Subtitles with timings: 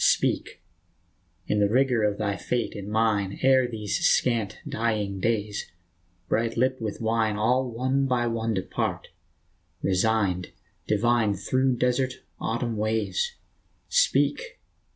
[0.03, 0.63] Speak!
[1.45, 5.71] in the rigor of thy fate and mine, Ere these scant, dying days,
[6.27, 9.09] bright lipped with wine, All one by one depart,
[9.83, 10.53] resigned,
[10.87, 13.35] divine, Through desert, autumn ways.
[13.89, 14.59] Speak